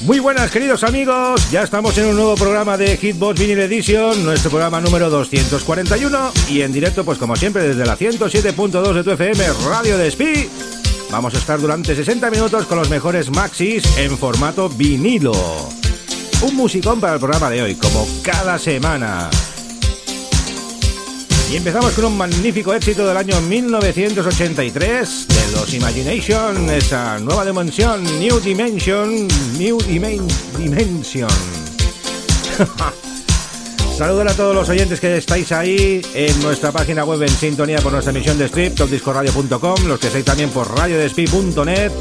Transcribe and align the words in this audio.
Muy 0.00 0.18
buenas 0.18 0.50
queridos 0.50 0.82
amigos, 0.82 1.50
ya 1.50 1.62
estamos 1.62 1.96
en 1.98 2.06
un 2.06 2.16
nuevo 2.16 2.34
programa 2.34 2.78
de 2.78 2.96
Hitbox 2.96 3.38
Vinyl 3.38 3.60
Edition, 3.60 4.24
nuestro 4.24 4.50
programa 4.50 4.80
número 4.80 5.10
241 5.10 6.32
y 6.48 6.62
en 6.62 6.72
directo 6.72 7.04
pues 7.04 7.18
como 7.18 7.36
siempre 7.36 7.68
desde 7.68 7.84
la 7.84 7.98
107.2 7.98 8.94
de 8.94 9.04
tu 9.04 9.10
FM 9.10 9.44
Radio 9.68 9.98
de 9.98 10.10
Spi. 10.10 10.48
Vamos 11.10 11.34
a 11.34 11.38
estar 11.38 11.60
durante 11.60 11.94
60 11.94 12.30
minutos 12.30 12.64
con 12.64 12.78
los 12.78 12.88
mejores 12.88 13.30
maxis 13.30 13.84
en 13.98 14.16
formato 14.16 14.70
vinilo. 14.70 15.34
Un 16.40 16.56
musicón 16.56 16.98
para 16.98 17.14
el 17.14 17.20
programa 17.20 17.50
de 17.50 17.60
hoy, 17.62 17.74
como 17.74 18.08
cada 18.22 18.58
semana. 18.58 19.28
Y 21.52 21.56
empezamos 21.56 21.92
con 21.92 22.06
un 22.06 22.16
magnífico 22.16 22.72
éxito 22.72 23.06
del 23.06 23.18
año 23.18 23.38
1983 23.42 25.28
de 25.28 25.39
los 25.52 25.74
Imagination, 25.74 26.70
esa 26.70 27.18
nueva 27.18 27.44
dimensión, 27.44 28.02
New 28.18 28.40
Dimension, 28.40 29.28
New 29.58 29.78
Dimension. 30.58 31.28
Saludos 33.96 34.32
a 34.32 34.34
todos 34.34 34.54
los 34.54 34.68
oyentes 34.68 34.98
que 34.98 35.16
estáis 35.16 35.52
ahí 35.52 36.00
en 36.14 36.42
nuestra 36.42 36.72
página 36.72 37.04
web 37.04 37.22
en 37.22 37.28
sintonía 37.28 37.80
por 37.80 37.92
nuestra 37.92 38.12
emisión 38.12 38.38
de 38.38 38.46
strip, 38.46 38.74
topdiscoradio.com, 38.74 39.86
los 39.86 39.98
que 39.98 40.06
estáis 40.06 40.24
también 40.24 40.50
por 40.50 40.74
radiodespi.net. 40.74 41.92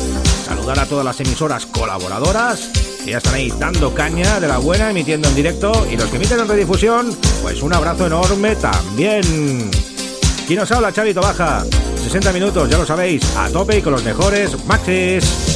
Saludar 0.46 0.80
a 0.80 0.86
todas 0.86 1.04
las 1.04 1.20
emisoras 1.20 1.66
colaboradoras 1.66 2.70
que 3.04 3.12
ya 3.12 3.18
están 3.18 3.36
ahí 3.36 3.52
dando 3.60 3.94
caña 3.94 4.40
de 4.40 4.48
la 4.48 4.60
buena, 4.60 4.92
emitiendo 4.92 5.28
en 5.28 5.36
directo. 5.36 5.88
Y 5.92 5.98
los 5.98 6.10
que 6.10 6.16
emiten 6.18 6.40
en 6.40 6.48
redifusión, 6.48 7.16
pues 7.42 7.62
un 7.62 7.74
abrazo 7.74 8.08
enorme 8.08 8.56
también. 8.56 9.70
¿Quién 10.50 10.62
nos 10.62 10.72
habla? 10.72 10.92
Chavito 10.92 11.22
Baja. 11.22 11.64
60 12.02 12.34
minutos, 12.34 12.68
ya 12.68 12.80
lo 12.80 12.84
sabéis, 12.84 13.22
a 13.38 13.52
tope 13.52 13.78
y 13.78 13.82
con 13.84 13.94
los 13.94 14.04
mejores 14.04 14.66
maxis. 14.66 15.49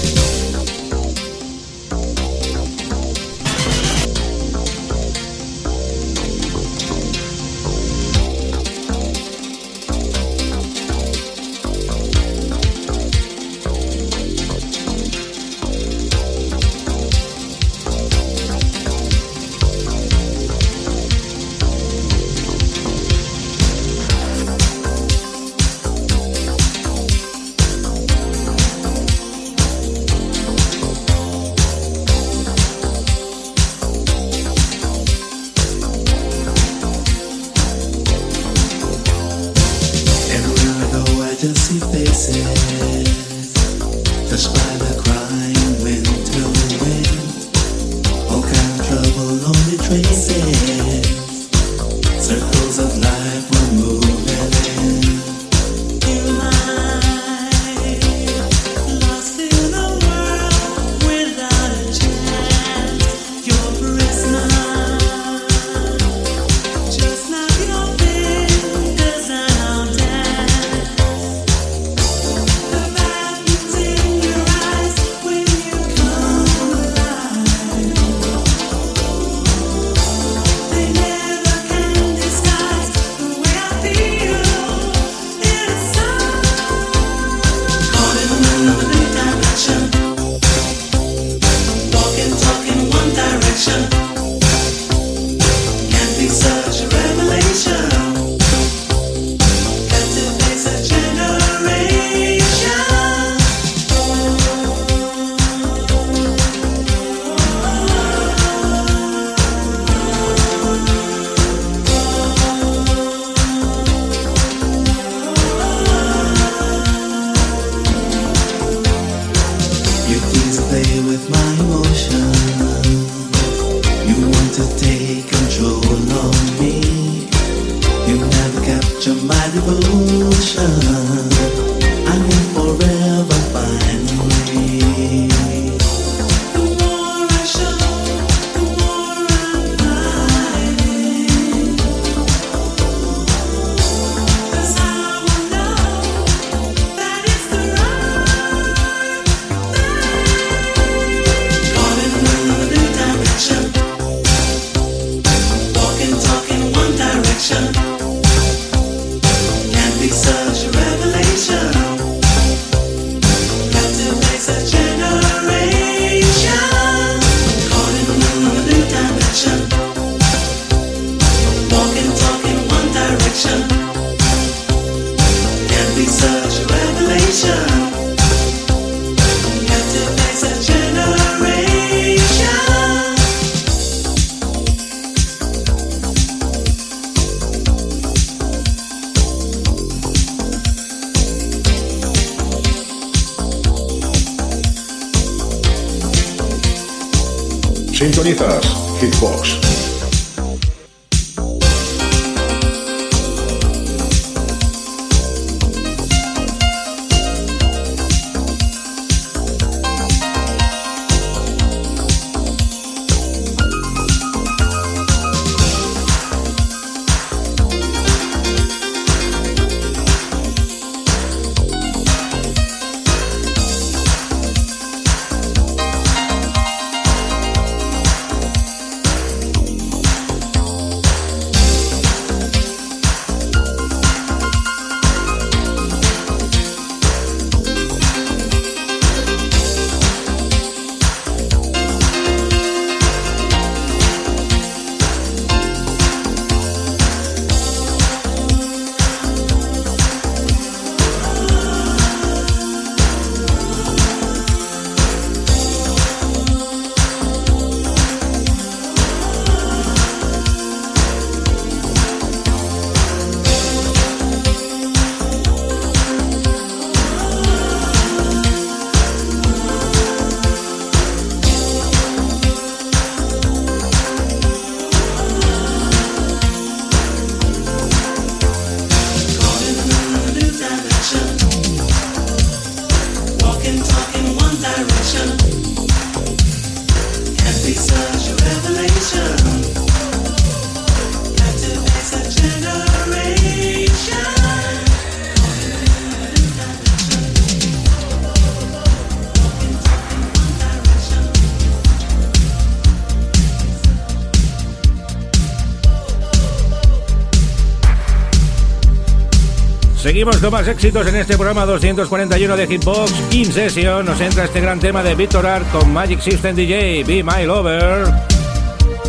Seguimos 310.23 310.41
con 310.41 310.51
más 310.51 310.67
éxitos 310.69 311.05
en 311.05 311.17
este 311.17 311.35
programa 311.35 311.65
241 311.65 312.55
de 312.55 312.65
Hitbox. 312.65 313.11
In 313.33 313.51
Session 313.51 314.05
nos 314.05 314.21
entra 314.21 314.45
este 314.45 314.61
gran 314.61 314.79
tema 314.79 315.03
de 315.03 315.15
Victor 315.15 315.45
Art 315.45 315.69
con 315.69 315.91
Magic 315.91 316.21
System 316.21 316.55
DJ, 316.55 317.03
Be 317.03 317.21
My 317.21 317.45
Lover. 317.45 318.05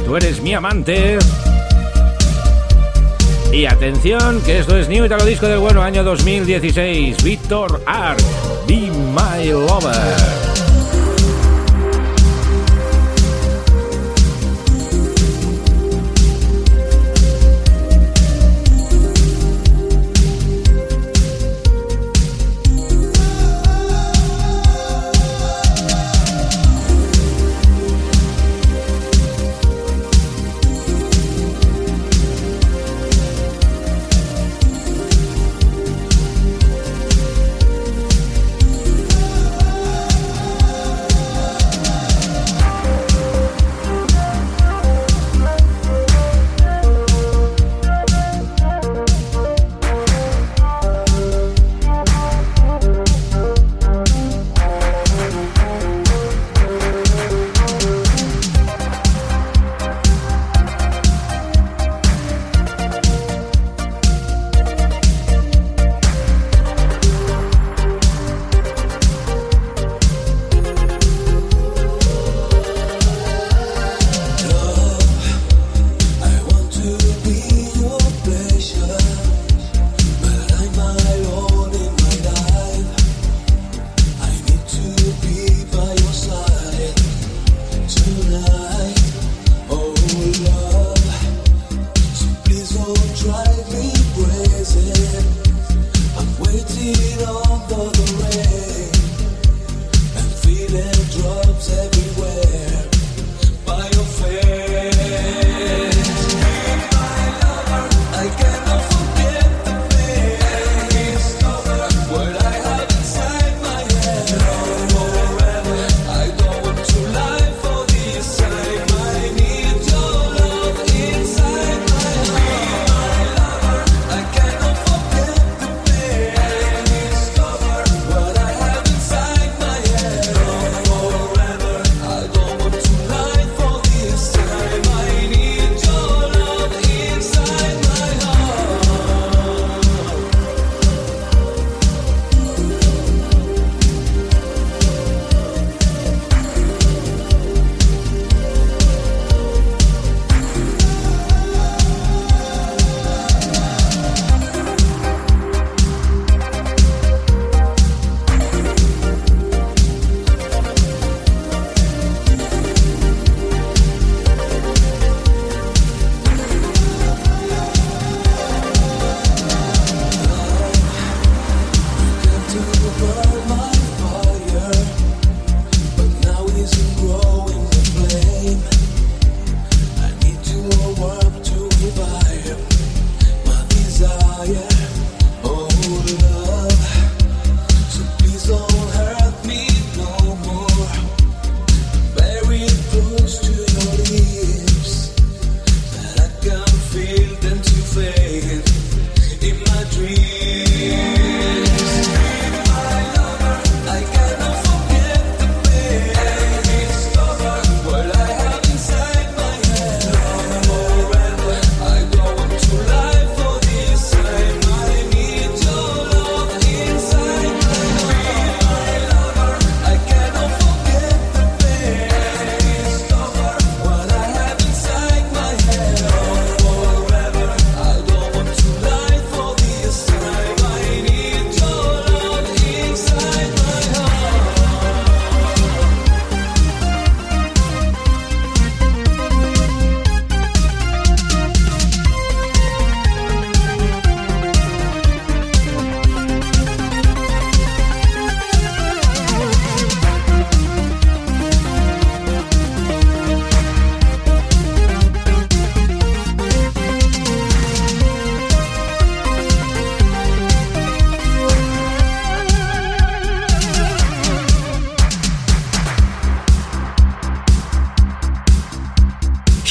Tú 0.05 0.17
eres 0.17 0.43
mi 0.43 0.55
amante. 0.55 1.19
Y 3.53 3.65
atención, 3.67 4.43
que 4.43 4.59
esto 4.59 4.77
es 4.77 4.89
New 4.89 5.05
Italo 5.05 5.25
Disco 5.25 5.47
del 5.47 5.61
bueno 5.61 5.83
año 5.83 6.03
2016. 6.03 7.23
Victor 7.23 7.81
Art, 7.87 8.21
Be 8.67 8.91
My 8.91 9.51
Lover. 9.51 10.44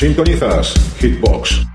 Sintonizas 0.04 0.74
Hitbox. 1.00 1.66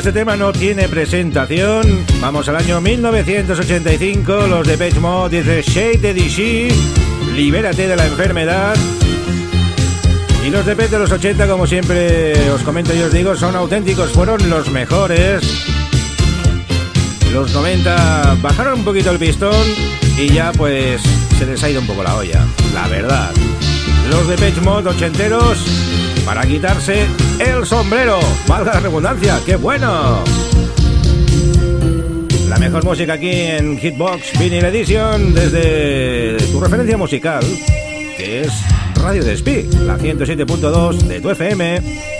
Este 0.00 0.12
tema 0.12 0.34
no 0.34 0.50
tiene 0.50 0.88
presentación. 0.88 2.06
Vamos 2.22 2.48
al 2.48 2.56
año 2.56 2.80
1985. 2.80 4.46
Los 4.46 4.66
de 4.66 4.78
Page 4.78 4.98
Mode 4.98 5.42
dice 5.42 5.60
Shade 5.60 6.14
DC, 6.14 6.68
libérate 7.34 7.86
de 7.86 7.96
la 7.96 8.06
enfermedad. 8.06 8.74
Y 10.42 10.48
los 10.48 10.64
de 10.64 10.74
Page 10.74 10.88
de 10.88 10.98
los 11.00 11.12
80, 11.12 11.46
como 11.46 11.66
siempre 11.66 12.50
os 12.50 12.62
comento 12.62 12.94
y 12.94 13.02
os 13.02 13.12
digo, 13.12 13.36
son 13.36 13.54
auténticos, 13.56 14.10
fueron 14.12 14.48
los 14.48 14.70
mejores. 14.70 15.42
Los 17.34 17.52
90 17.52 18.38
bajaron 18.40 18.78
un 18.78 18.84
poquito 18.86 19.10
el 19.10 19.18
pistón 19.18 19.66
y 20.16 20.28
ya 20.28 20.50
pues 20.52 21.02
se 21.38 21.44
les 21.44 21.62
ha 21.62 21.68
ido 21.68 21.82
un 21.82 21.86
poco 21.86 22.02
la 22.02 22.16
olla, 22.16 22.46
la 22.72 22.88
verdad. 22.88 23.32
Los 24.10 24.26
de 24.28 24.36
Page 24.36 24.62
Mode 24.62 24.88
ochenteros 24.88 25.89
para 26.30 26.46
quitarse 26.46 27.08
el 27.40 27.66
sombrero. 27.66 28.20
Valga 28.46 28.74
la 28.74 28.78
redundancia, 28.78 29.40
qué 29.44 29.56
bueno. 29.56 30.22
La 32.48 32.56
mejor 32.56 32.84
música 32.84 33.14
aquí 33.14 33.32
en 33.32 33.76
Hitbox 33.76 34.38
Vinyl 34.38 34.64
Edition 34.66 35.34
desde 35.34 36.36
tu 36.52 36.60
referencia 36.60 36.96
musical, 36.96 37.42
que 38.16 38.42
es 38.42 38.52
Radio 38.94 39.24
Despí, 39.24 39.68
la 39.84 39.98
107.2 39.98 40.98
de 40.98 41.20
tu 41.20 41.30
FM. 41.30 42.19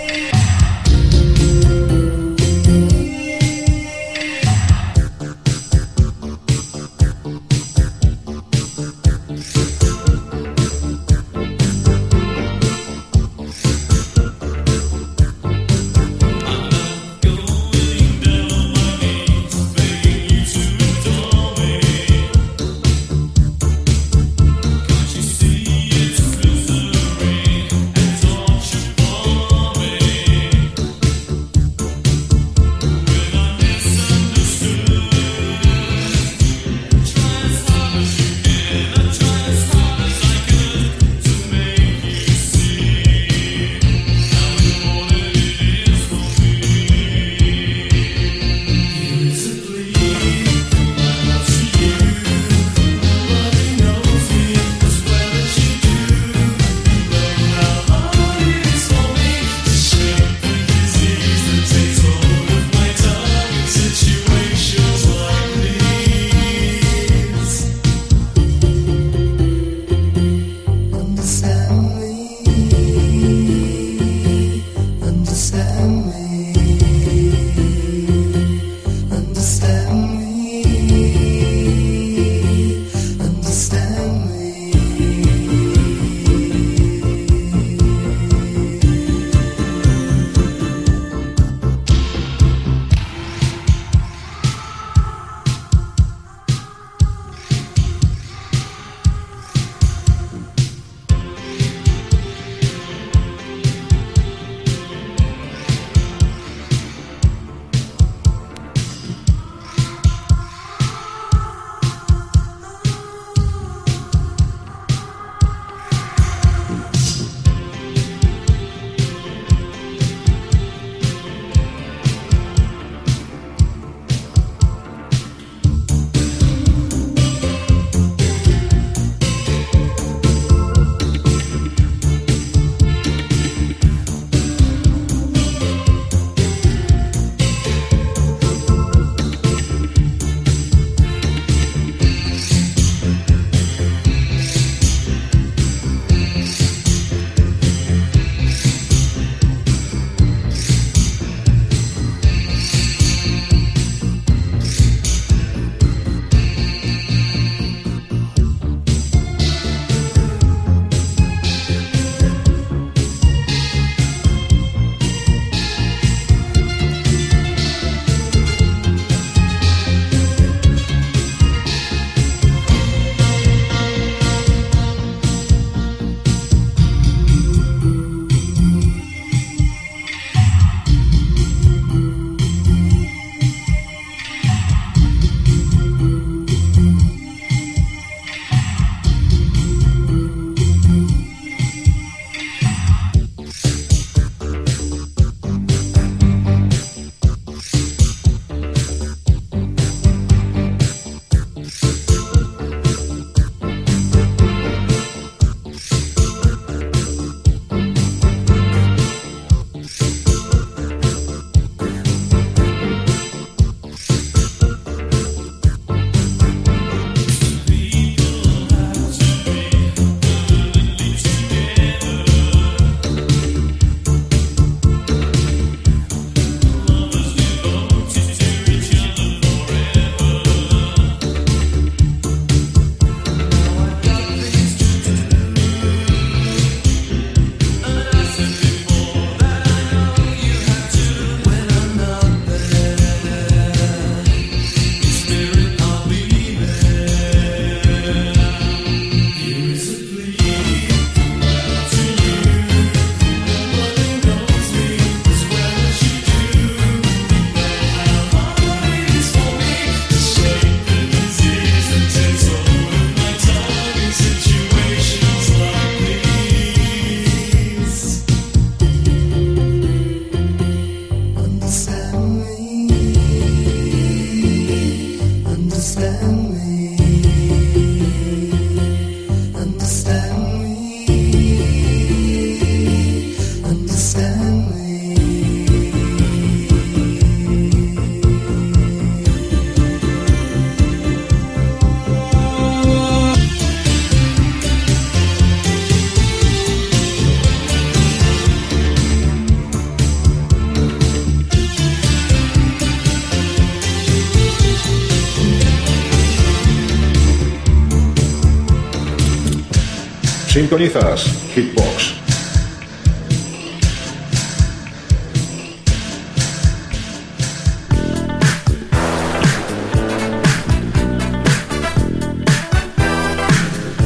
Sintonizas 310.61 311.25
Hitbox. 311.55 312.13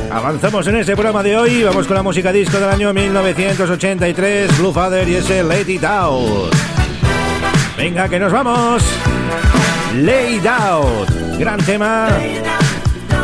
Avanzamos 0.10 0.65
en 0.68 0.78
este 0.78 0.94
programa 0.94 1.22
de 1.24 1.36
hoy. 1.36 1.63
Vamos 1.63 1.88
con 1.88 1.98
la 1.98 2.04
música 2.04 2.32
disco 2.32 2.58
del 2.58 2.70
año 2.70 2.94
1983, 2.94 4.58
Blue 4.58 4.72
Father 4.72 5.10
y 5.10 5.15
ese 5.15 5.44
It 5.68 5.84
Out. 5.84 6.56
Venga, 7.76 8.08
que 8.08 8.18
nos 8.18 8.32
vamos. 8.32 8.82
Lay 9.94 10.41
Out, 10.48 11.38
gran 11.38 11.60
tema 11.65 12.08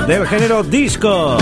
del 0.06 0.28
género 0.28 0.64
disco. 0.64 1.38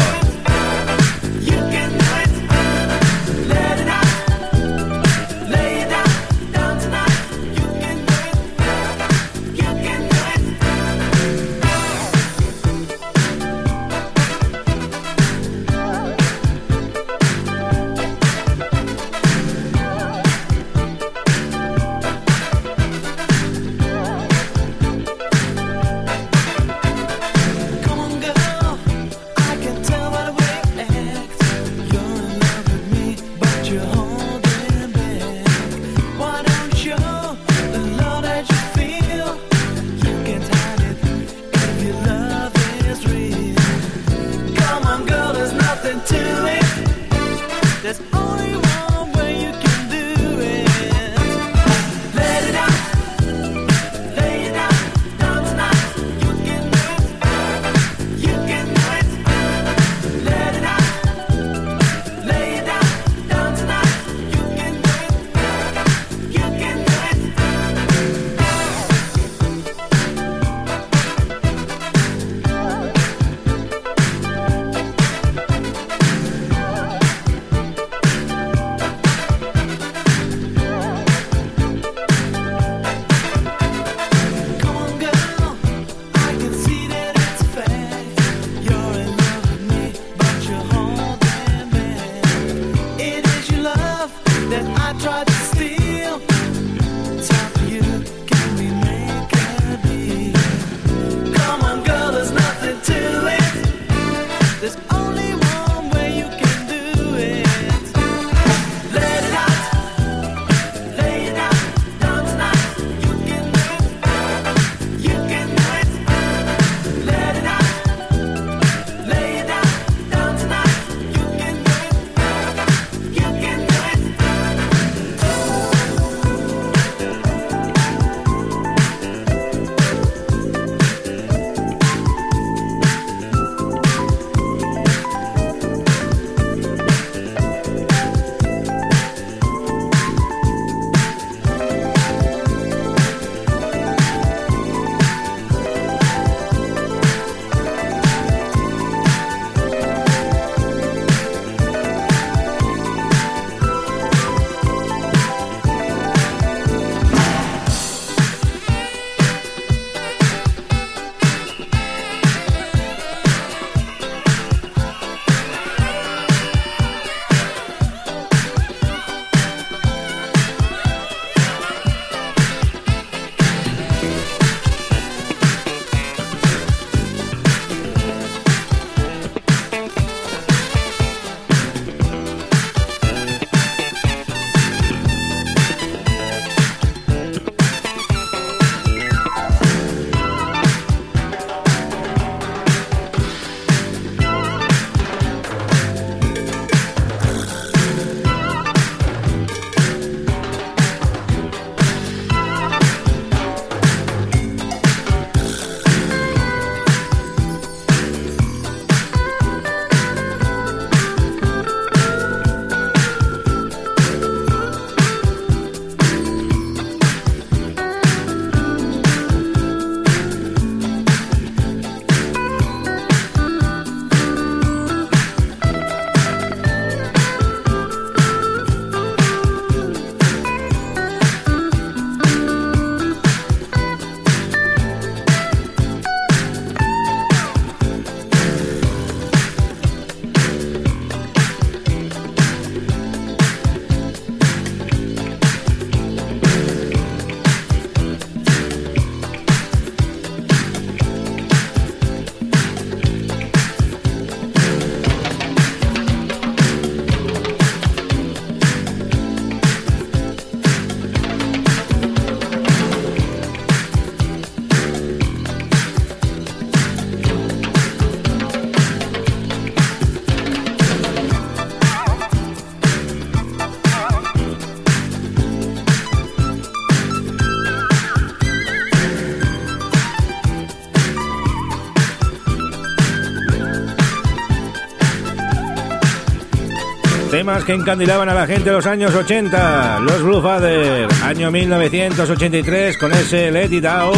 Temas 287.39 287.63
que 287.63 287.73
encandilaban 287.73 288.27
a 288.27 288.33
la 288.33 288.45
gente 288.45 288.65
de 288.65 288.75
los 288.75 288.85
años 288.85 289.15
80. 289.15 290.01
Los 290.01 290.21
Blue 290.23 290.41
Father, 290.41 291.07
año 291.23 291.49
1983, 291.49 292.97
con 292.97 293.13
ese 293.13 293.49
Let 293.49 293.71
It 293.71 293.85
Out, 293.85 294.17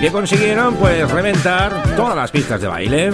que 0.00 0.10
consiguieron 0.10 0.74
pues 0.76 1.10
reventar 1.10 1.94
todas 1.94 2.16
las 2.16 2.30
pistas 2.30 2.58
de 2.58 2.66
baile. 2.66 3.10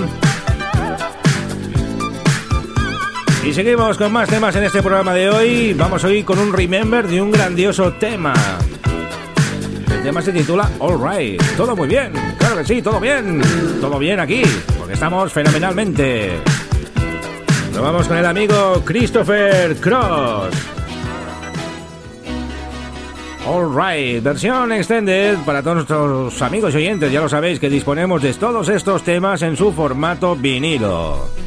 Y 3.44 3.52
seguimos 3.52 3.98
con 3.98 4.12
más 4.12 4.28
temas 4.28 4.54
en 4.54 4.62
este 4.62 4.80
programa 4.80 5.12
de 5.12 5.28
hoy. 5.28 5.74
Vamos 5.74 6.04
hoy 6.04 6.22
con 6.22 6.38
un 6.38 6.52
remember 6.52 7.08
de 7.08 7.20
un 7.20 7.32
grandioso 7.32 7.94
tema. 7.94 8.34
El 9.92 10.04
tema 10.04 10.22
se 10.22 10.30
titula 10.30 10.70
All 10.78 11.00
Right. 11.02 11.42
Todo 11.56 11.74
muy 11.74 11.88
bien. 11.88 12.12
Claro 12.38 12.58
que 12.58 12.64
sí, 12.64 12.80
todo 12.80 13.00
bien. 13.00 13.42
Todo 13.80 13.98
bien 13.98 14.20
aquí, 14.20 14.44
porque 14.78 14.94
estamos 14.94 15.32
fenomenalmente. 15.32 16.51
Nos 17.72 17.80
vamos 17.80 18.06
con 18.06 18.18
el 18.18 18.26
amigo 18.26 18.82
Christopher 18.84 19.74
Cross. 19.76 20.54
All 23.46 23.74
right, 23.74 24.22
versión 24.22 24.70
extended 24.72 25.38
para 25.44 25.62
todos 25.62 25.76
nuestros 25.76 26.42
amigos 26.42 26.74
y 26.74 26.76
oyentes. 26.76 27.10
Ya 27.10 27.20
lo 27.20 27.28
sabéis 27.28 27.58
que 27.58 27.70
disponemos 27.70 28.22
de 28.22 28.34
todos 28.34 28.68
estos 28.68 29.02
temas 29.02 29.42
en 29.42 29.56
su 29.56 29.72
formato 29.72 30.36
vinilo. 30.36 31.41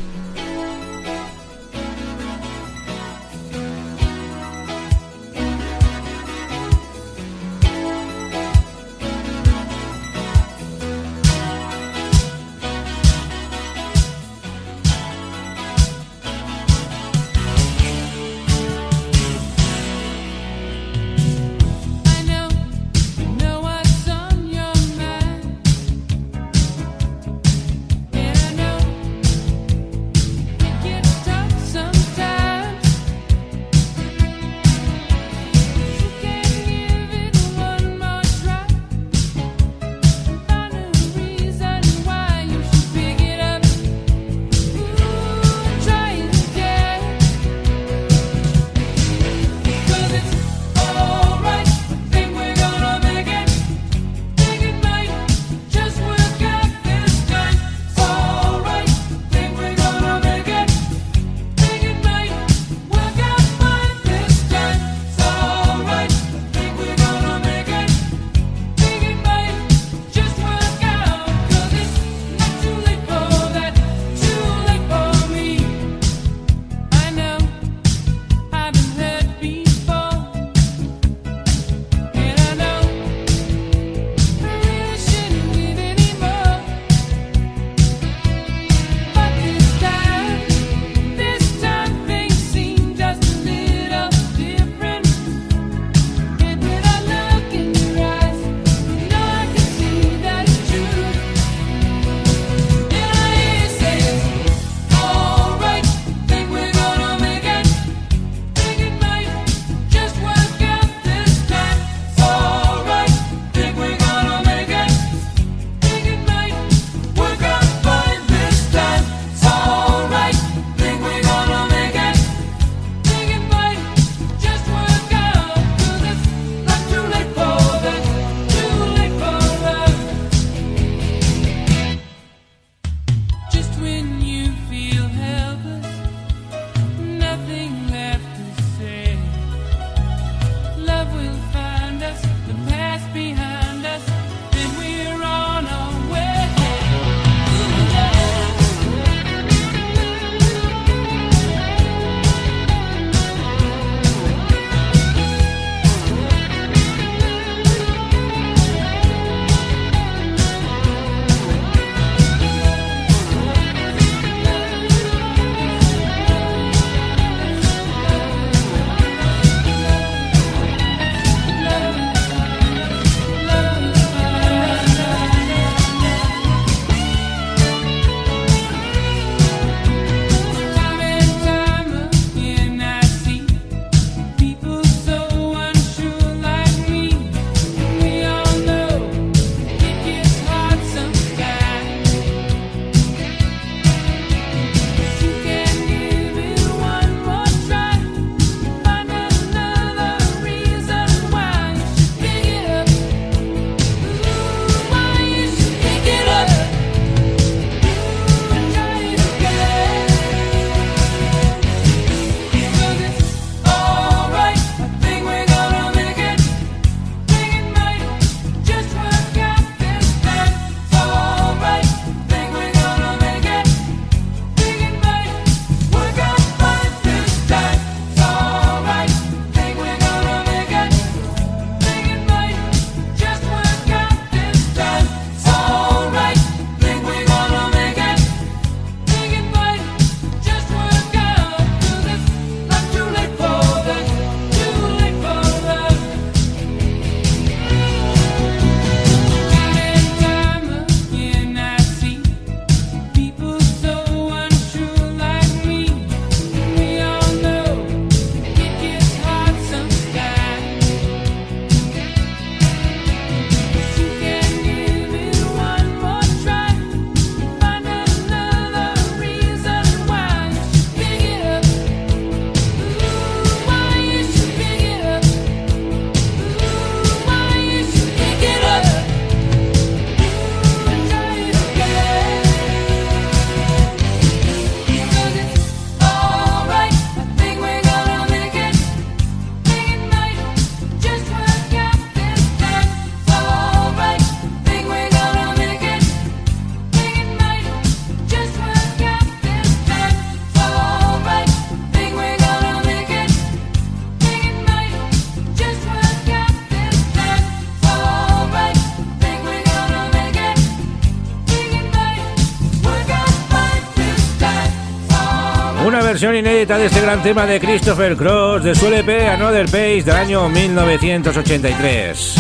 Versión 316.16 316.34
inédita 316.34 316.78
de 316.78 316.86
este 316.86 317.02
gran 317.02 317.22
tema 317.22 317.46
de 317.46 317.60
Christopher 317.60 318.16
Cross 318.16 318.64
de 318.64 318.74
su 318.74 318.88
LP 318.88 319.28
Another 319.28 319.66
Page 319.66 320.04
del 320.04 320.16
año 320.16 320.48
1983. 320.48 322.36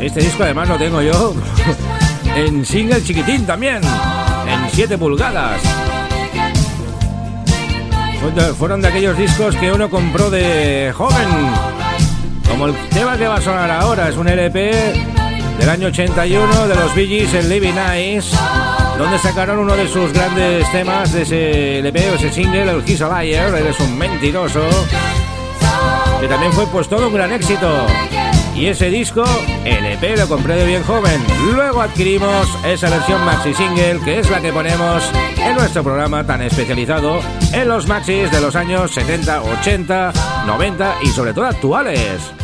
Este 0.00 0.20
disco 0.20 0.42
además 0.42 0.68
lo 0.68 0.76
tengo 0.76 1.00
yo 1.02 1.36
en 2.36 2.66
single 2.66 3.00
chiquitín 3.04 3.46
también, 3.46 3.76
en 3.76 4.70
7 4.72 4.98
pulgadas. 4.98 5.62
Fueron 8.58 8.82
de 8.82 8.88
aquellos 8.88 9.16
discos 9.16 9.54
que 9.54 9.70
uno 9.70 9.88
compró 9.88 10.30
de 10.30 10.92
joven, 10.96 11.28
como 12.50 12.66
el 12.66 12.74
tema 12.88 13.16
que 13.16 13.28
va 13.28 13.36
a 13.36 13.40
sonar 13.40 13.70
ahora, 13.70 14.08
es 14.08 14.16
un 14.16 14.26
LP 14.26 14.72
del 15.60 15.68
año 15.68 15.86
81 15.86 16.66
de 16.66 16.74
los 16.74 16.92
Bee 16.96 17.06
Gees 17.06 17.34
en 17.34 17.48
Living 17.48 17.74
Nice, 17.74 18.36
donde 18.98 19.18
sacaron 19.18 19.58
uno 19.58 19.76
de 19.76 19.88
sus 19.88 20.12
grandes 20.12 20.70
temas 20.70 21.12
de 21.12 21.22
ese 21.22 21.78
LP 21.78 22.10
o 22.10 22.14
ese 22.14 22.32
single, 22.32 22.70
el 22.70 22.82
He's 22.88 23.02
a 23.02 23.22
Liar, 23.22 23.54
eres 23.54 23.78
un 23.80 23.96
mentiroso, 23.98 24.60
que 26.20 26.28
también 26.28 26.52
fue 26.52 26.66
pues 26.66 26.88
todo 26.88 27.08
un 27.08 27.14
gran 27.14 27.32
éxito. 27.32 27.86
Y 28.54 28.66
ese 28.66 28.88
disco, 28.88 29.24
LP, 29.64 30.16
lo 30.16 30.28
compré 30.28 30.54
de 30.54 30.66
bien 30.66 30.84
joven. 30.84 31.20
Luego 31.52 31.80
adquirimos 31.80 32.48
esa 32.64 32.88
versión 32.88 33.24
maxi 33.24 33.52
single, 33.52 33.98
que 34.04 34.20
es 34.20 34.30
la 34.30 34.40
que 34.40 34.52
ponemos 34.52 35.02
en 35.36 35.56
nuestro 35.56 35.82
programa 35.82 36.24
tan 36.24 36.40
especializado 36.42 37.20
en 37.52 37.66
los 37.66 37.88
maxis 37.88 38.30
de 38.30 38.40
los 38.40 38.54
años 38.54 38.92
70, 38.92 39.42
80, 39.42 40.12
90 40.46 40.94
y 41.02 41.06
sobre 41.08 41.34
todo 41.34 41.46
actuales. 41.46 42.43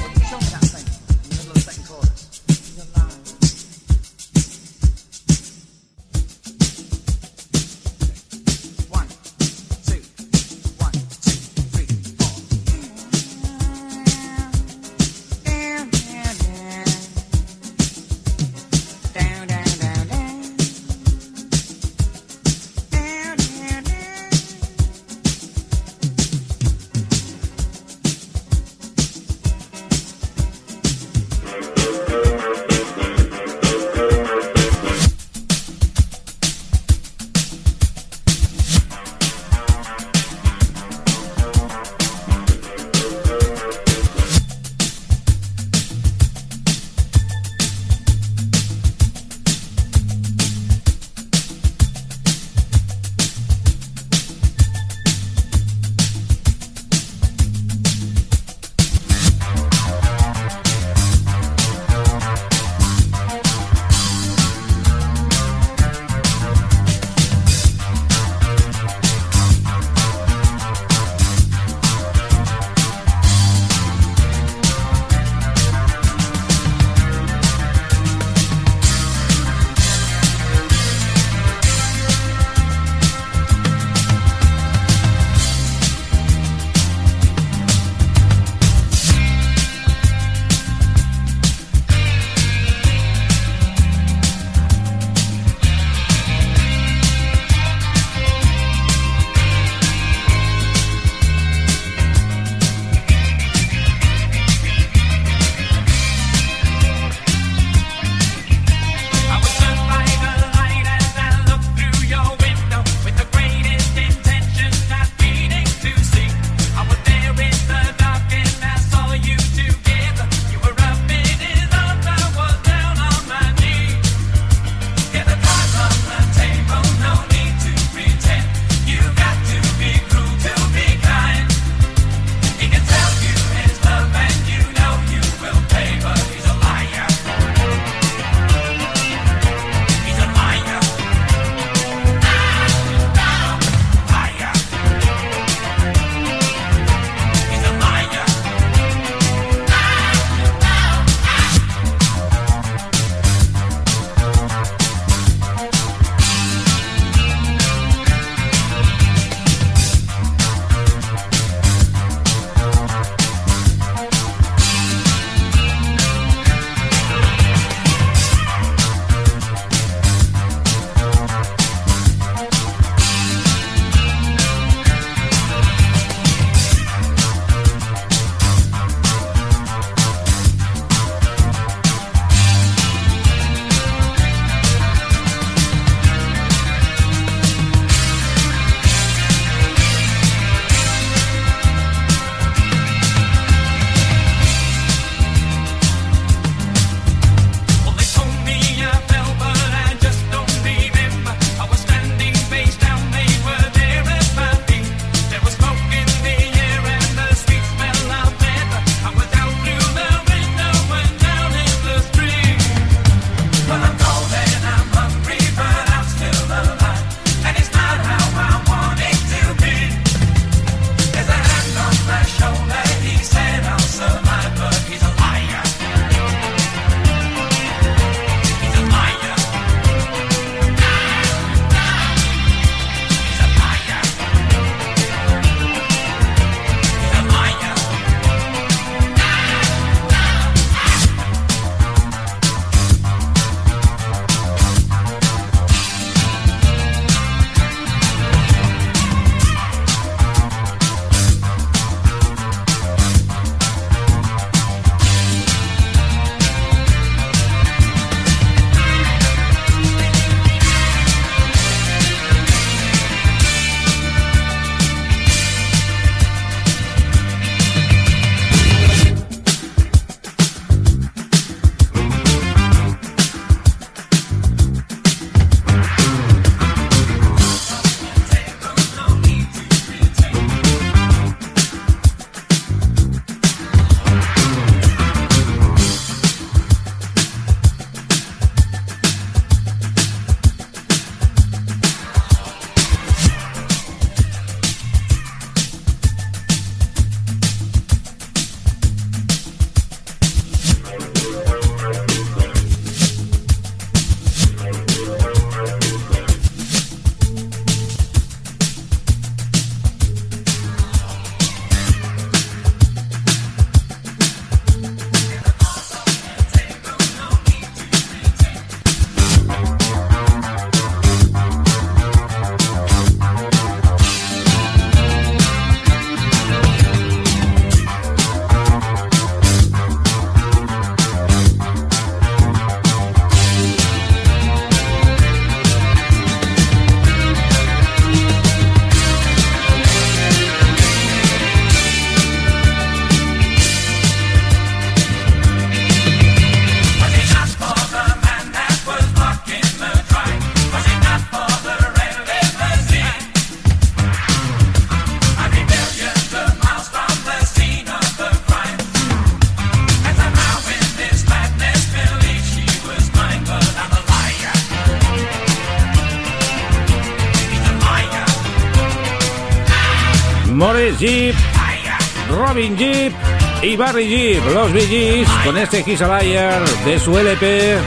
Y 373.73 373.77
Barry 373.77 374.09
Jeep, 374.09 374.45
los 374.53 374.73
BGs, 374.73 375.29
con 375.45 375.57
este 375.57 375.85
Kiss 375.85 376.01
de 376.01 376.99
su 376.99 377.17
LP 377.17 377.79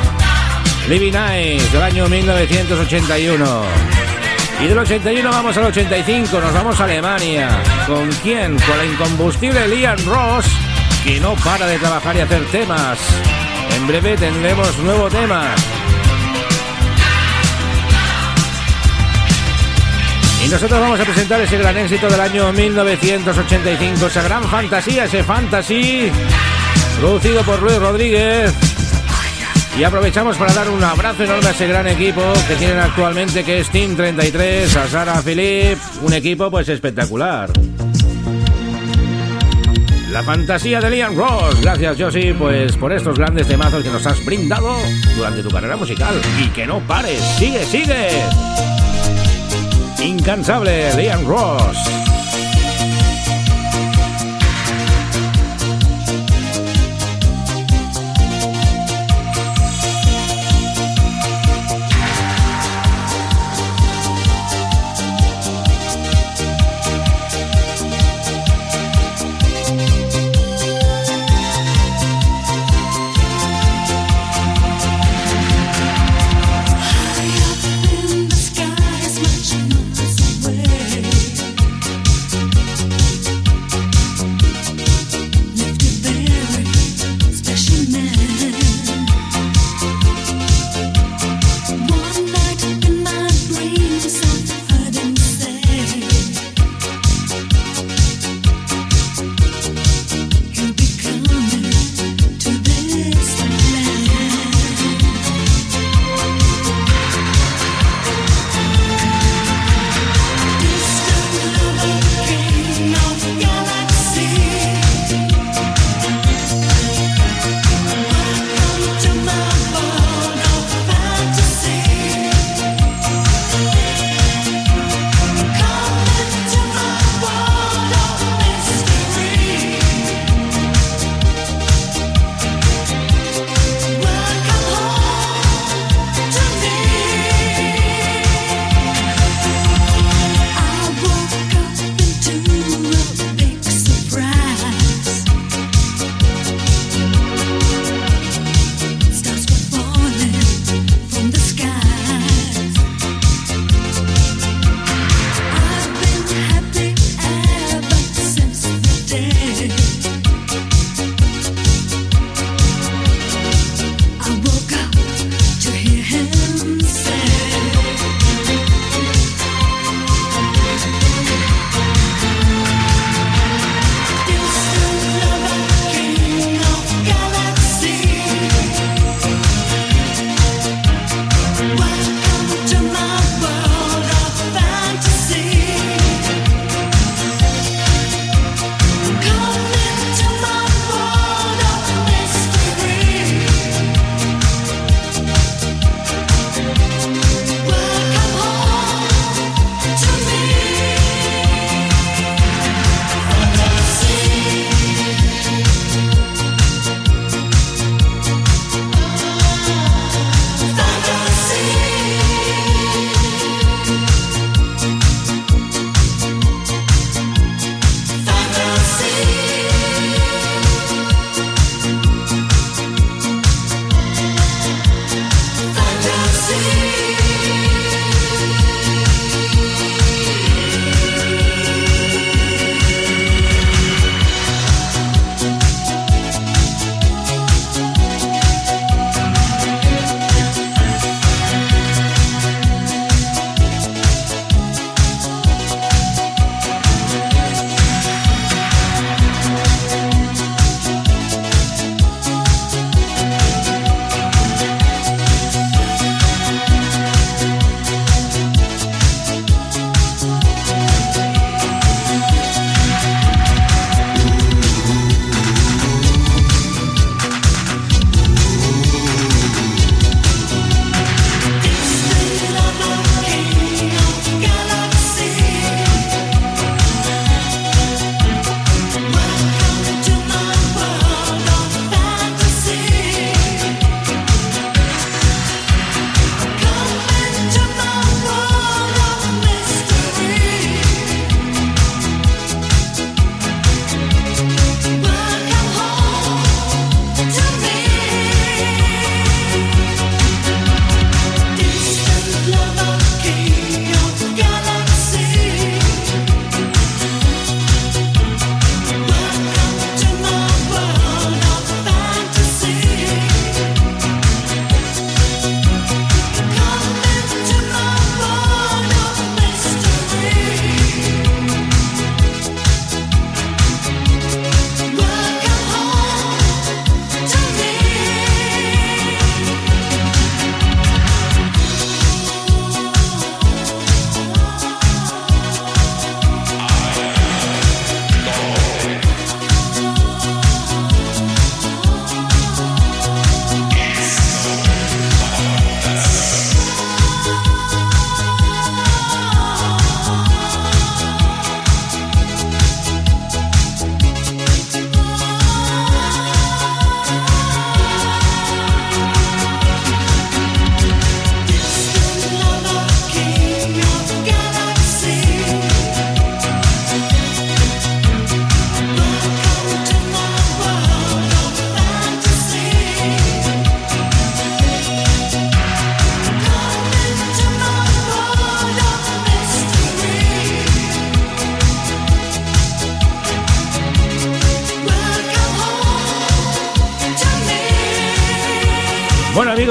Living 0.88 1.11
Nice 1.11 1.69
del 1.71 1.81
año 1.81 2.07
1981. 2.07 3.63
Y 4.61 4.67
del 4.67 4.77
81 4.77 5.29
vamos 5.29 5.57
al 5.57 5.65
85, 5.65 6.39
nos 6.39 6.53
vamos 6.53 6.79
a 6.79 6.86
Alemania. 6.86 7.49
¿Con 7.88 8.09
quién? 8.21 8.57
Con 8.59 8.77
la 8.77 8.86
incombustible 8.86 9.67
Liam 9.67 9.97
Ross, 10.05 10.45
que 11.03 11.19
no 11.19 11.36
para 11.36 11.65
de 11.65 11.77
trabajar 11.79 12.15
y 12.15 12.21
hacer 12.21 12.45
temas. 12.45 12.99
En 13.75 13.88
breve 13.88 14.15
tendremos 14.15 14.77
nuevo 14.79 15.09
tema. 15.09 15.53
Y 20.44 20.48
nosotros 20.50 20.80
vamos 20.80 21.00
a 21.00 21.06
presentar 21.06 21.39
ese 21.41 21.58
gran 21.58 21.78
éxito 21.78 22.10
del 22.10 22.20
año 22.20 22.52
1985, 22.52 24.08
esa 24.08 24.22
gran 24.24 24.44
fantasía, 24.44 25.06
ese 25.06 25.24
fantasy, 25.24 26.12
producido 27.00 27.44
por 27.44 27.62
Luis 27.62 27.78
Rodríguez. 27.78 28.54
Y 29.78 29.84
aprovechamos 29.84 30.38
para 30.38 30.54
dar 30.54 30.70
un 30.70 30.84
abrazo 30.84 31.24
enorme 31.24 31.48
a 31.48 31.52
ese 31.52 31.68
gran 31.68 31.88
equipo 31.88 32.22
que 32.48 32.56
tienen 32.56 32.78
actualmente, 32.78 33.44
que 33.44 33.60
es 33.60 33.70
Team 33.70 33.96
33, 33.96 34.76
a 34.76 34.88
Sara 34.88 35.22
Philip, 35.22 35.78
un 36.02 36.14
equipo 36.14 36.52
pues 36.52 36.68
espectacular. 36.70 37.50
La 40.12 40.22
fantasía 40.22 40.80
de 40.80 40.91
Liam 40.91 41.16
Ross. 41.16 41.60
Gracias, 41.60 41.98
Josie, 42.00 42.36
pues 42.36 42.78
por 42.78 42.94
estos 42.94 43.18
grandes 43.18 43.48
temazos 43.48 43.82
que 43.82 43.89
nos 43.89 44.06
has 44.06 44.24
brindado 44.24 44.78
durante 45.16 45.41
tu 45.41 45.50
carrera 45.50 45.76
musical. 45.76 46.22
Y 46.39 46.50
que 46.50 46.68
no 46.68 46.80
pares, 46.82 47.20
sigue, 47.39 47.66
sigue. 47.66 48.10
Incansable, 50.04 50.91
Liam 50.97 51.26
Ross. 51.26 52.03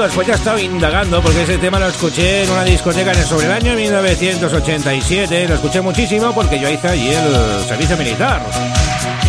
Amigos, 0.03 0.15
pues 0.15 0.27
ya 0.27 0.33
he 0.33 0.37
estado 0.37 0.59
indagando 0.59 1.21
porque 1.21 1.43
ese 1.43 1.57
tema 1.57 1.79
lo 1.79 1.87
escuché 1.87 2.43
en 2.43 2.49
una 2.49 2.63
discoteca 2.63 3.11
en 3.11 3.19
el 3.19 3.25
sobre 3.25 3.45
el 3.45 3.51
año 3.53 3.75
1987. 3.75 5.47
Lo 5.47 5.55
escuché 5.55 5.81
muchísimo 5.81 6.33
porque 6.33 6.59
yo 6.59 6.69
hice 6.69 6.89
allí 6.89 7.09
el 7.09 7.65
servicio 7.65 7.95
militar. 7.97 8.41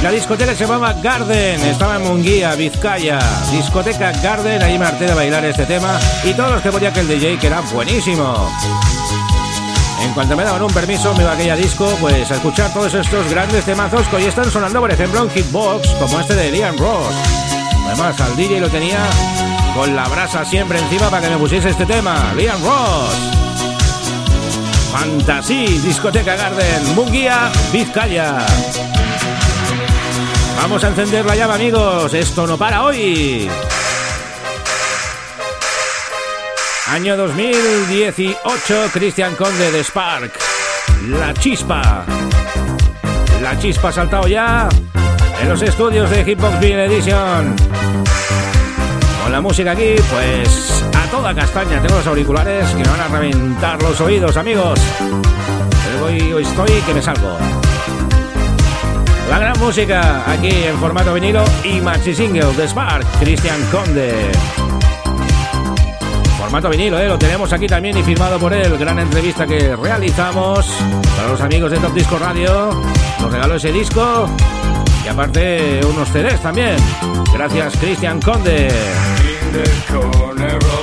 La 0.02 0.10
discoteca 0.10 0.54
se 0.54 0.64
llamaba 0.64 0.94
Garden, 0.94 1.60
estaba 1.60 1.96
en 1.96 2.02
Munguía, 2.02 2.54
Vizcaya. 2.56 3.18
Discoteca 3.52 4.12
Garden, 4.20 4.62
ahí 4.62 4.78
me 4.78 4.86
harté 4.86 5.06
de 5.06 5.14
bailar 5.14 5.44
este 5.44 5.64
tema 5.66 5.98
y 6.24 6.32
todos 6.32 6.52
los 6.52 6.62
que 6.62 6.70
ponía 6.70 6.92
que 6.92 7.00
el 7.00 7.08
DJ 7.08 7.38
que 7.38 7.46
era 7.46 7.60
buenísimo. 7.60 8.50
En 10.02 10.12
cuanto 10.12 10.36
me 10.36 10.44
daban 10.44 10.62
un 10.62 10.72
permiso, 10.72 11.14
me 11.14 11.22
iba 11.22 11.32
a 11.32 11.34
aquella 11.34 11.56
disco, 11.56 11.96
pues 12.00 12.30
a 12.30 12.34
escuchar 12.34 12.72
todos 12.72 12.92
estos 12.94 13.30
grandes 13.30 13.64
temazos 13.64 14.06
que 14.08 14.16
hoy 14.16 14.24
están 14.24 14.50
sonando, 14.50 14.80
por 14.80 14.90
ejemplo, 14.90 15.22
en 15.22 15.30
Hitbox, 15.30 15.88
como 16.00 16.20
este 16.20 16.34
de 16.34 16.50
Liam 16.50 16.76
Ross. 16.78 17.14
Además, 17.86 18.20
al 18.20 18.34
DJ 18.36 18.60
lo 18.60 18.68
tenía 18.68 18.98
con 19.74 19.94
la 19.96 20.08
brasa 20.08 20.44
siempre 20.44 20.78
encima 20.78 21.10
para 21.10 21.22
que 21.22 21.30
me 21.30 21.38
pusiese 21.38 21.70
este 21.70 21.84
tema, 21.84 22.32
Liam 22.36 22.62
Ross. 22.62 23.14
Fantasy, 24.92 25.78
Discoteca 25.78 26.36
Garden, 26.36 26.94
Munguía, 26.94 27.50
Vizcaya. 27.72 28.46
Vamos 30.56 30.84
a 30.84 30.88
encender 30.88 31.24
la 31.24 31.34
llave, 31.34 31.54
amigos. 31.54 32.14
Esto 32.14 32.46
no 32.46 32.56
para 32.56 32.84
hoy. 32.84 33.48
Año 36.86 37.16
2018, 37.16 38.90
Cristian 38.92 39.34
Conde 39.34 39.72
de 39.72 39.82
Spark. 39.82 40.32
La 41.08 41.34
chispa. 41.34 42.04
La 43.42 43.58
chispa 43.58 43.88
ha 43.88 43.92
saltado 43.92 44.28
ya 44.28 44.68
en 45.40 45.48
los 45.48 45.60
estudios 45.62 46.08
de 46.10 46.24
Hitbox 46.24 46.60
Beat 46.60 46.90
Edition. 46.90 47.56
Con 49.24 49.32
la 49.32 49.40
música 49.40 49.70
aquí, 49.72 49.94
pues 50.10 50.84
a 50.94 51.10
toda 51.10 51.34
castaña. 51.34 51.80
Tengo 51.80 51.96
los 51.96 52.06
auriculares 52.06 52.68
que 52.68 52.84
me 52.84 52.88
van 52.90 53.00
a 53.00 53.08
reventar 53.08 53.82
los 53.82 53.98
oídos, 54.02 54.36
amigos. 54.36 54.78
Pero 54.98 56.04
hoy, 56.04 56.44
estoy 56.44 56.70
que 56.86 56.92
me 56.92 57.00
salgo. 57.00 57.38
La 59.30 59.38
gran 59.38 59.58
música 59.58 60.30
aquí 60.30 60.50
en 60.50 60.78
formato 60.78 61.14
vinilo 61.14 61.42
y 61.64 61.80
maxi 61.80 62.14
single 62.14 62.52
de 62.52 62.68
Spark, 62.68 63.06
Cristian 63.18 63.58
Conde. 63.72 64.30
Formato 66.36 66.68
vinilo, 66.68 66.98
¿eh? 66.98 67.08
lo 67.08 67.18
tenemos 67.18 67.50
aquí 67.54 67.66
también 67.66 67.96
y 67.96 68.02
firmado 68.02 68.38
por 68.38 68.52
él. 68.52 68.76
Gran 68.76 68.98
entrevista 68.98 69.46
que 69.46 69.74
realizamos 69.74 70.68
para 71.16 71.28
los 71.28 71.40
amigos 71.40 71.70
de 71.70 71.78
Top 71.78 71.94
Disco 71.94 72.18
Radio. 72.18 72.78
Nos 73.22 73.32
regaló 73.32 73.54
ese 73.54 73.72
disco 73.72 74.28
y 75.02 75.08
aparte 75.08 75.80
unos 75.82 76.10
CDs 76.10 76.42
también. 76.42 76.76
Gracias, 77.34 77.76
Cristian 77.78 78.20
Conde. 78.20 78.68
In 78.68 79.52
the 79.52 79.68
corner 79.88 80.56
of 80.56 80.74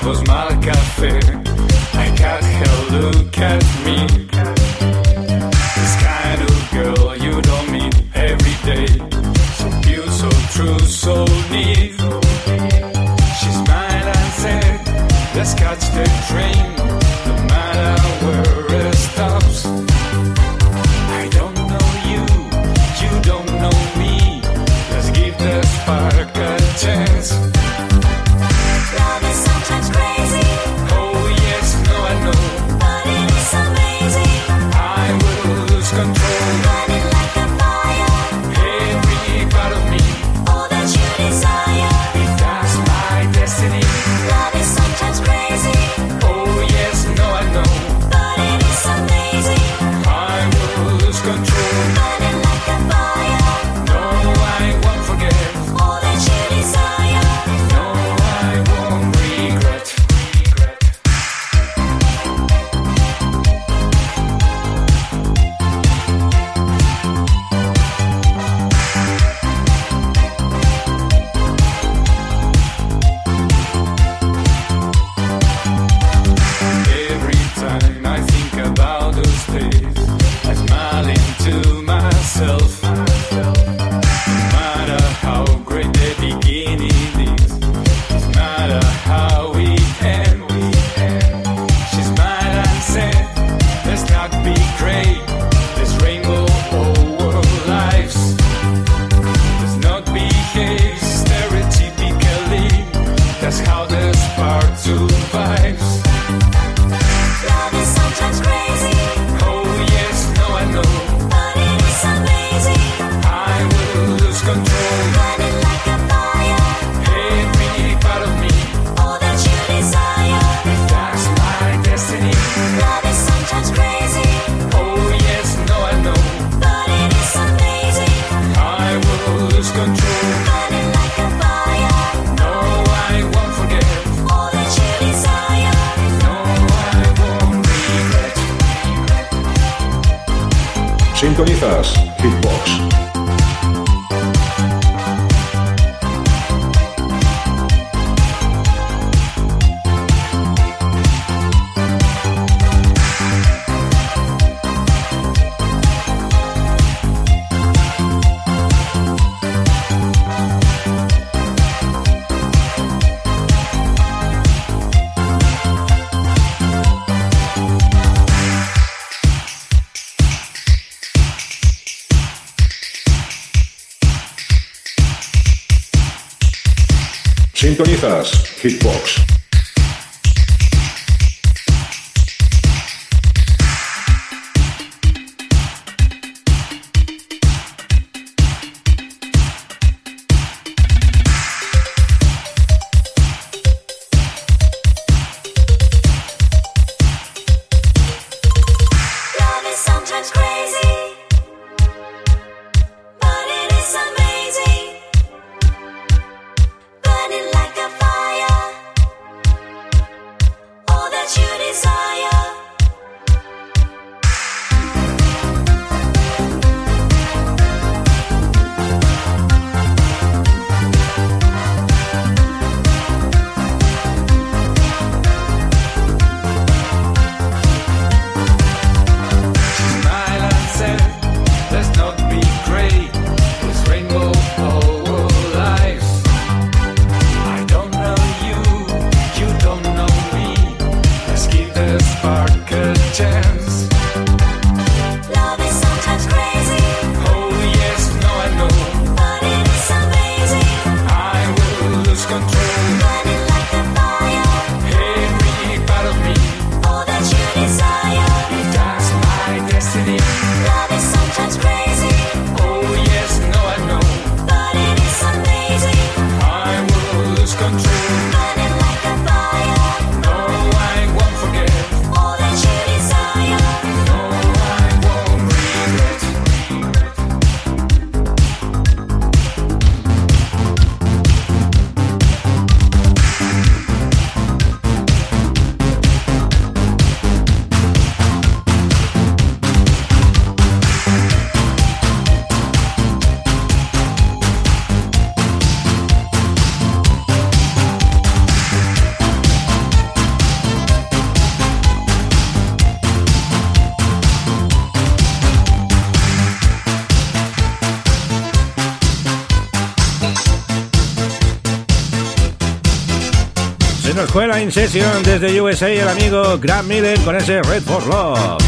Se 314.11 314.17
nos 314.17 314.29
fue 314.29 314.45
la 314.45 314.61
In 314.61 314.73
Session 314.73 315.23
desde 315.23 315.61
USA 315.61 315.89
el 315.89 316.05
amigo 316.05 316.59
Grant 316.59 316.85
Miller 316.85 317.17
con 317.21 317.33
ese 317.33 317.61
Red 317.61 317.81
for 317.83 318.05
Love. 318.07 318.61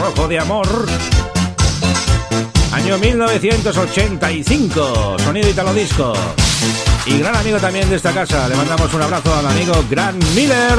Rojo 0.00 0.26
de 0.26 0.38
amor. 0.38 0.66
Año 2.72 2.96
1985. 2.96 5.16
Sonido 5.22 5.50
italo 5.50 5.74
disco. 5.74 6.14
Y 7.04 7.18
gran 7.18 7.36
amigo 7.36 7.58
también 7.58 7.90
de 7.90 7.96
esta 7.96 8.12
casa. 8.12 8.48
Le 8.48 8.56
mandamos 8.56 8.94
un 8.94 9.02
abrazo 9.02 9.36
al 9.36 9.46
amigo 9.46 9.74
Grant 9.90 10.24
Miller. 10.34 10.78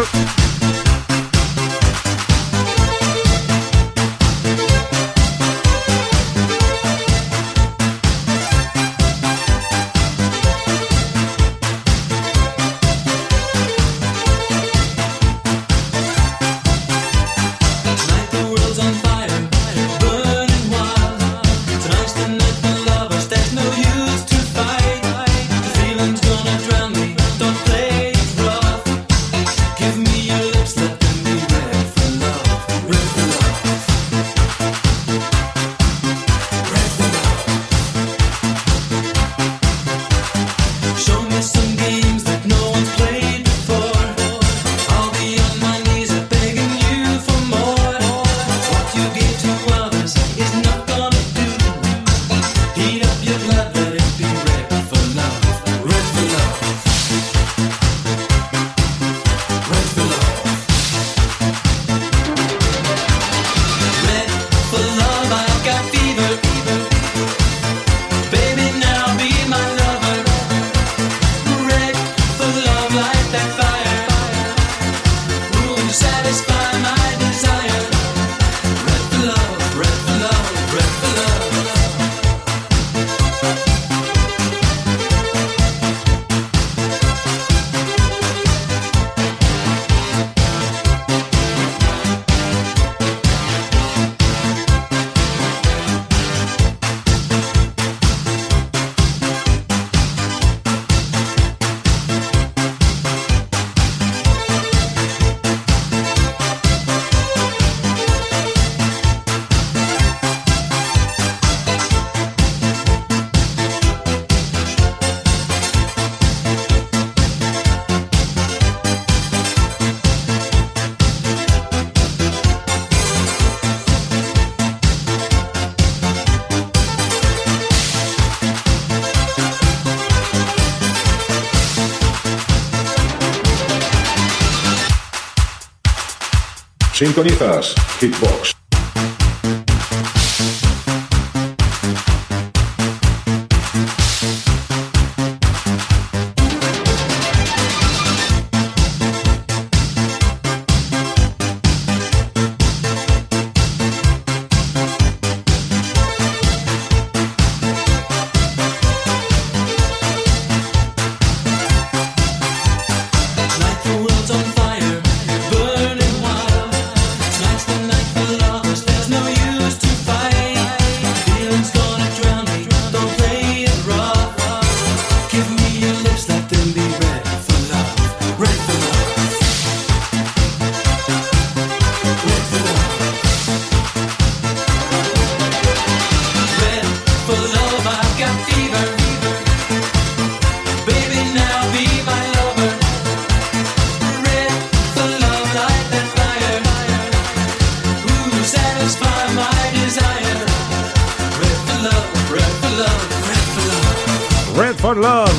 Sintonizas 137.16 137.74
Hitbox. 138.01 138.55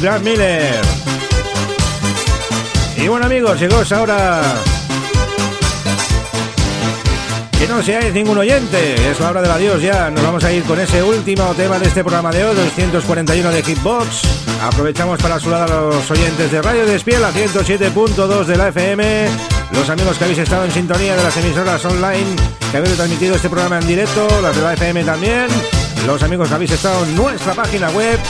Grant 0.07 0.25
Miller. 0.25 0.81
Y 2.97 3.09
bueno 3.09 3.27
amigos, 3.27 3.59
llegó 3.59 3.83
esa 3.83 4.03
hora 4.03 4.41
que 7.59 7.67
no 7.67 7.83
seáis 7.83 8.15
ningún 8.15 8.39
oyente, 8.39 8.95
es 9.11 9.19
la 9.19 9.31
hora 9.31 9.43
del 9.43 9.51
adiós 9.51 9.83
ya. 9.83 10.09
Nos 10.11 10.23
vamos 10.23 10.45
a 10.45 10.53
ir 10.53 10.63
con 10.63 10.79
ese 10.79 11.03
último 11.03 11.53
tema 11.57 11.81
de 11.81 11.89
este 11.89 12.05
programa 12.05 12.31
de 12.31 12.45
hoy, 12.45 12.55
241 12.55 13.51
de 13.51 13.63
Hitbox. 13.65 14.23
Aprovechamos 14.63 15.21
para 15.21 15.41
saludar 15.41 15.73
a 15.73 15.75
los 15.75 16.09
oyentes 16.09 16.53
de 16.53 16.63
Radio 16.63 16.87
Despiel 16.87 17.25
a 17.25 17.33
107.2 17.33 18.45
de 18.45 18.57
la 18.57 18.69
FM, 18.69 19.27
los 19.73 19.91
amigos 19.91 20.19
que 20.19 20.23
habéis 20.25 20.39
estado 20.39 20.67
en 20.67 20.71
sintonía 20.71 21.17
de 21.17 21.23
las 21.25 21.37
emisoras 21.37 21.85
online 21.85 22.37
que 22.71 22.77
habéis 22.77 22.95
transmitido 22.95 23.35
este 23.35 23.49
programa 23.49 23.81
en 23.81 23.89
directo, 23.89 24.29
las 24.41 24.55
de 24.55 24.63
la 24.63 24.75
FM 24.75 25.03
también, 25.03 25.49
los 26.07 26.23
amigos 26.23 26.49
que 26.49 26.55
habéis 26.55 26.71
estado 26.71 27.05
en 27.05 27.17
nuestra 27.17 27.55
página 27.55 27.91
web 27.91 28.21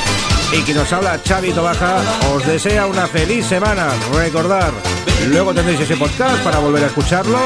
y 0.52 0.62
que 0.62 0.74
nos 0.74 0.92
habla 0.92 1.20
Xavi 1.26 1.52
Tobaja, 1.52 2.02
os 2.34 2.46
desea 2.46 2.86
una 2.86 3.06
feliz 3.06 3.46
semana. 3.46 3.88
Recordar, 4.14 4.72
luego 5.28 5.52
tendréis 5.54 5.80
ese 5.80 5.96
podcast 5.96 6.42
para 6.42 6.58
volver 6.58 6.84
a 6.84 6.86
escucharlo 6.86 7.38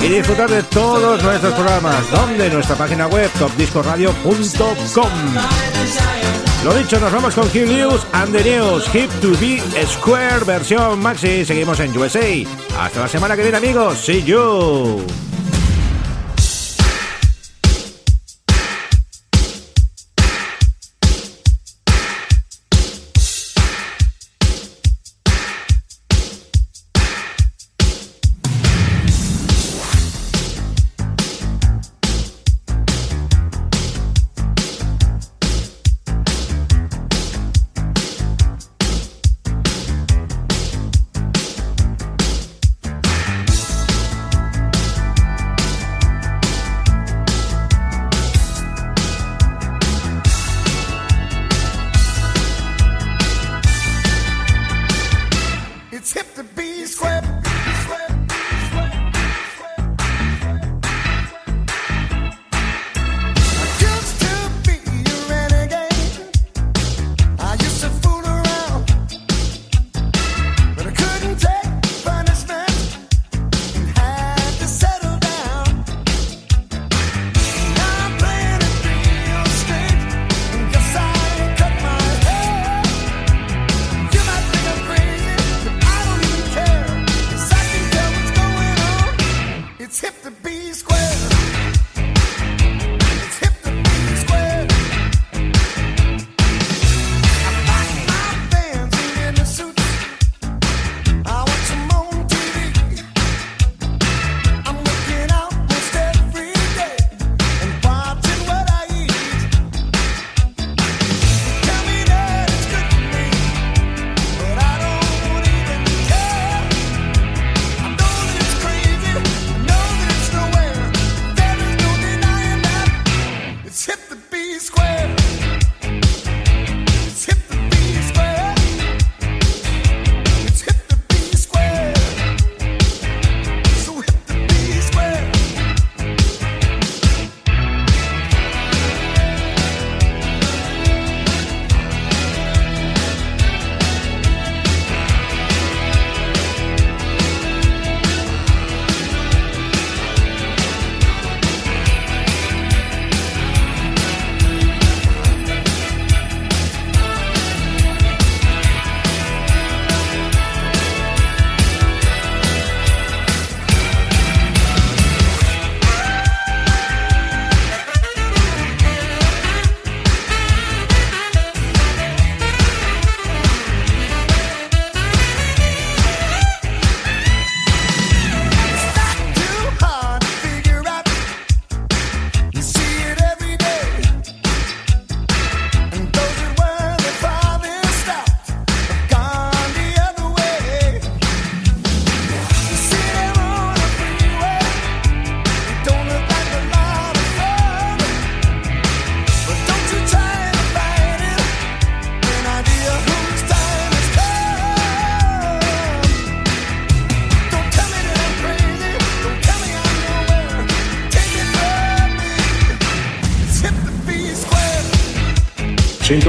y 0.00 0.08
disfrutar 0.08 0.50
de 0.50 0.62
todos 0.64 1.22
nuestros 1.22 1.54
programas, 1.54 2.10
donde 2.10 2.50
nuestra 2.50 2.76
página 2.76 3.06
web 3.06 3.30
topdiscoradio.com. 3.38 5.10
Lo 6.64 6.74
dicho, 6.74 6.98
nos 6.98 7.12
vamos 7.12 7.34
con 7.34 7.46
Hip 7.54 7.68
News 7.68 8.06
and 8.12 8.32
the 8.32 8.42
News, 8.42 8.92
Hip 8.92 9.10
to 9.20 9.30
be 9.38 9.62
Square 9.86 10.44
versión 10.44 11.00
Maxi. 11.00 11.44
Seguimos 11.44 11.78
en 11.80 11.96
USA. 11.96 12.44
Hasta 12.80 13.00
la 13.00 13.08
semana 13.08 13.36
que 13.36 13.42
viene, 13.42 13.58
amigos. 13.58 13.98
See 13.98 14.22
you. 14.22 15.00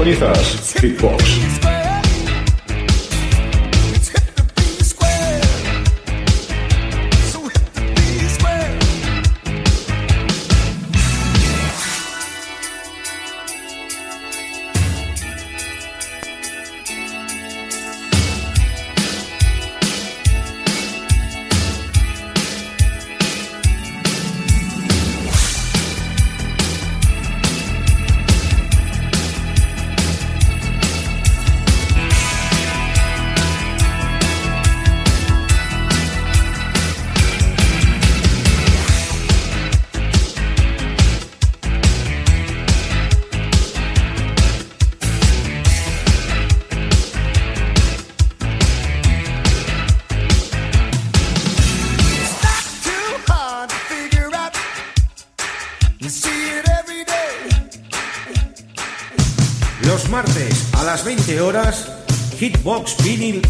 Sintonizas 0.08 0.74
Hitbox. 0.80 1.77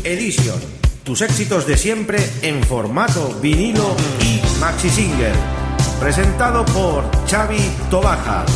Edition. 0.09 0.59
Tus 1.05 1.21
éxitos 1.21 1.67
de 1.67 1.77
siempre 1.77 2.19
en 2.41 2.63
formato 2.63 3.39
vinilo 3.43 3.95
y 4.23 4.41
maxi 4.59 4.89
single. 4.89 5.33
Presentado 6.01 6.65
por 6.65 7.05
Xavi 7.29 7.61
Tobaja. 7.91 8.47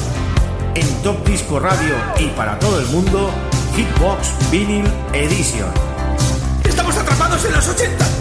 En 0.75 0.87
Top 1.03 1.27
Disco 1.27 1.61
Radio 1.61 1.95
y 2.19 2.29
para 2.29 2.59
todo 2.59 2.81
el 2.81 2.87
mundo, 2.87 3.31
Hitbox 3.77 4.51
Vinyl 4.51 4.87
Edition. 5.13 5.71
¡Estamos 6.65 6.97
atrapados 6.97 7.45
en 7.45 7.53
los 7.53 7.69
80! 7.69 8.12